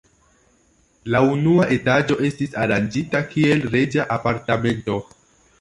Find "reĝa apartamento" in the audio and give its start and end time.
3.77-4.99